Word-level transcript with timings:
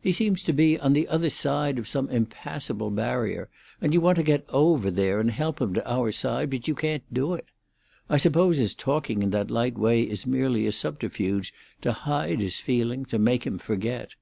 He 0.00 0.12
seems 0.12 0.44
to 0.44 0.52
be 0.52 0.78
on 0.78 0.92
the 0.92 1.08
other 1.08 1.28
side 1.28 1.76
of 1.80 1.88
some 1.88 2.08
impassable 2.08 2.88
barrier, 2.88 3.48
and 3.80 3.92
you 3.92 4.00
want 4.00 4.14
to 4.14 4.22
get 4.22 4.44
over 4.50 4.92
there 4.92 5.18
and 5.18 5.28
help 5.28 5.60
him 5.60 5.74
to 5.74 5.90
our 5.92 6.12
side, 6.12 6.50
but 6.50 6.68
you 6.68 6.74
can't 6.76 7.02
do 7.12 7.34
it. 7.34 7.46
I 8.08 8.16
suppose 8.16 8.58
his 8.58 8.74
talking 8.74 9.24
in 9.24 9.30
that 9.30 9.50
light 9.50 9.76
way 9.76 10.02
is 10.02 10.24
merely 10.24 10.68
a 10.68 10.70
subterfuge 10.70 11.52
to 11.80 11.90
hide 11.92 12.40
his 12.40 12.60
feeling, 12.60 13.06
to 13.06 13.18
make 13.18 13.44
him 13.44 13.58
forget." 13.58 14.14